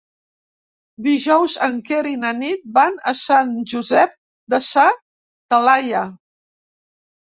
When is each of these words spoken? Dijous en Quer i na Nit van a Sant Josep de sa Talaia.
Dijous 1.07 1.57
en 1.67 1.75
Quer 1.89 1.99
i 2.13 2.15
na 2.23 2.31
Nit 2.39 2.65
van 2.77 2.97
a 3.11 3.15
Sant 3.21 3.53
Josep 3.75 4.17
de 4.55 4.61
sa 4.71 4.87
Talaia. 5.55 6.03